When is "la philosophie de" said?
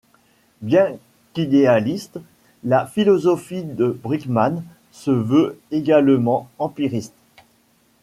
2.63-3.95